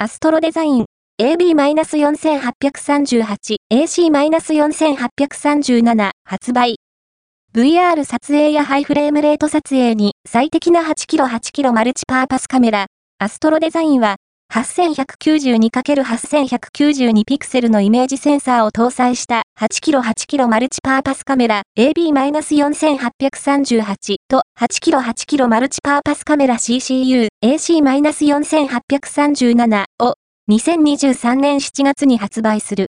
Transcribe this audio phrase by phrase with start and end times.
[0.00, 0.84] アストロデザイン
[1.20, 6.76] AB-4838、AC-4837 発売。
[7.52, 12.86] VR 撮影やハイフレームレート撮影に最適な 8kg8kg マルチパーパスカメラ、
[13.18, 14.18] アストロデザインは
[14.52, 30.14] 8192×8192 ピクセルのイメージセンサーを搭載した8キロ8キロマルチパーパスカメラ AB-4838 と8キロ8キロマルチパーパスカメラ CCU AC-4837 を
[30.48, 32.86] 2023年7月に発売する。